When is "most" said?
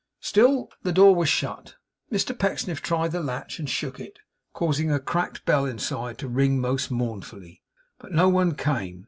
6.59-6.89